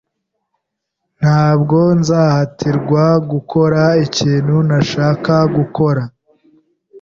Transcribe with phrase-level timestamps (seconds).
[1.19, 6.03] Ntabwo nzahatirwa gukora ikintu ntashaka gukora.